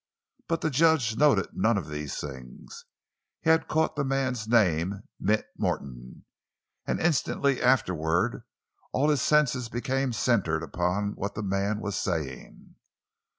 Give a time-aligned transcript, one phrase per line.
[0.47, 2.85] But the judge noted none of those things.
[3.41, 8.41] He had caught the man's name—Mint Morton—and instantly afterward
[8.93, 12.77] all his senses became centered upon what the man was saying.